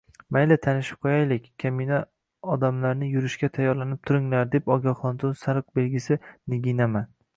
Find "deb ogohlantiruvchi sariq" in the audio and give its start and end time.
4.57-5.69